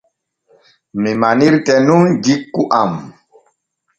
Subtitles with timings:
[1.01, 2.91] Mi manirte nun jikku am.